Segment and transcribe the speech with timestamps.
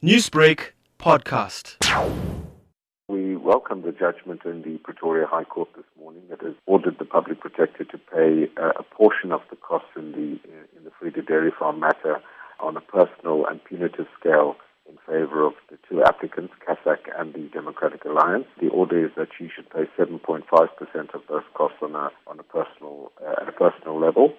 [0.00, 1.74] Newsbreak podcast.
[3.08, 7.04] We welcome the judgment in the Pretoria High Court this morning that has ordered the
[7.04, 10.38] public protector to pay uh, a portion of the costs in the
[10.78, 12.20] in the Vrede Dairy Farm matter
[12.60, 14.54] on a personal and punitive scale
[14.88, 18.46] in favor of the two applicants, CASAC and the Democratic Alliance.
[18.60, 20.44] The order is that she should pay 7.5%
[21.12, 24.34] of those costs on a on a personal uh, at a personal level.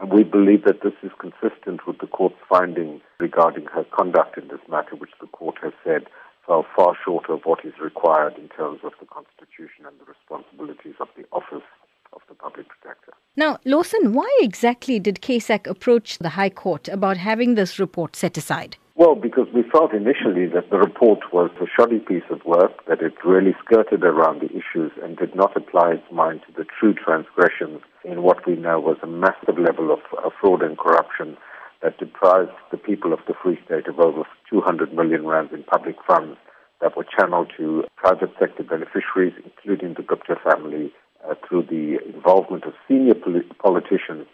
[0.00, 4.48] And we believe that this is consistent with the court's finding regarding her conduct in
[4.48, 6.06] this matter, which the court has said
[6.46, 10.94] fell far short of what is required in terms of the Constitution and the responsibilities
[10.98, 11.66] of the office
[12.12, 13.12] of the public protector.
[13.36, 18.38] Now, Lawson, why exactly did CASAC approach the High Court about having this report set
[18.38, 18.76] aside?
[18.98, 23.00] Well, because we felt initially that the report was a shoddy piece of work, that
[23.00, 26.94] it really skirted around the issues and did not apply its mind to the true
[26.94, 30.00] transgressions in what we know was a massive level of,
[30.40, 31.36] fraud and corruption
[31.80, 35.94] that deprived the people of the Free State of over 200 million rands in public
[36.04, 36.36] funds
[36.80, 42.64] that were channeled to private sector beneficiaries, including the Gupta family, uh, through the involvement
[42.64, 43.14] of senior
[43.62, 44.26] politicians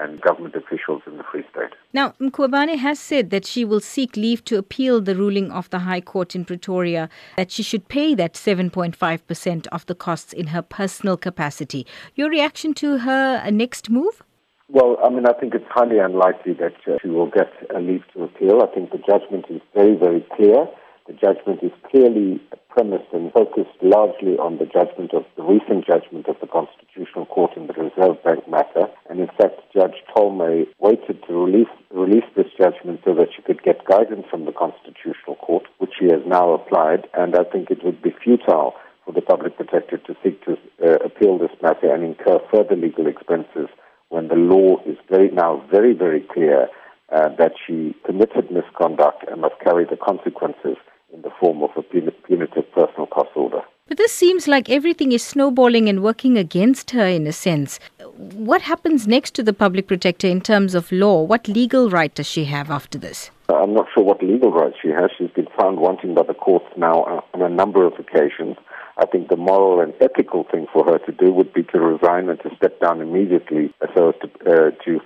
[0.00, 1.72] and government officials in the Free State.
[1.92, 5.80] Now, Mkhwebane has said that she will seek leave to appeal the ruling of the
[5.80, 10.62] High Court in Pretoria that she should pay that 7.5% of the costs in her
[10.62, 11.86] personal capacity.
[12.14, 14.22] Your reaction to her next move?
[14.68, 18.04] Well, I mean, I think it's highly unlikely that uh, she will get a leave
[18.14, 18.62] to appeal.
[18.62, 20.66] I think the judgment is very, very clear.
[21.08, 26.28] The judgment is clearly premised and focused largely on the judgment of the recent judgment
[26.28, 28.86] of the Constitutional Court in the Reserve Bank matter.
[29.08, 33.62] And in fact, Judge Tolmay waited to release, release this judgment so that she could
[33.62, 37.06] get guidance from the Constitutional Court, which she has now applied.
[37.14, 40.52] And I think it would be futile for the public protector to seek to
[40.84, 43.68] uh, appeal this matter and incur further legal expenses
[44.08, 46.68] when the law is very now very, very clear
[47.12, 50.76] uh, that she committed misconduct and must carry the consequences
[51.12, 53.62] in the form of a punitive personal cost order.
[53.88, 57.80] But this seems like everything is snowballing and working against her in a sense.
[58.20, 61.22] What happens next to the public protector in terms of law?
[61.22, 63.30] What legal right does she have after this?
[63.48, 65.10] I'm not sure what legal rights she has.
[65.16, 68.56] She's been found wanting by the courts now uh, on a number of occasions.
[68.98, 72.28] I think the moral and ethical thing for her to do would be to resign
[72.28, 75.00] and to step down immediately so as to, uh, to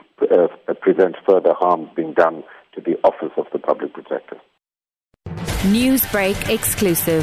[0.68, 2.42] uh, prevent further harm being done
[2.74, 4.38] to the office of the public protector.
[5.68, 7.22] Newsbreak exclusive.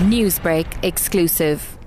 [0.00, 1.79] Newsbreak exclusive.